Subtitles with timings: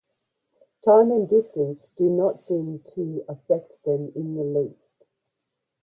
[0.83, 5.03] Time and distance do not seem to affect them in the least.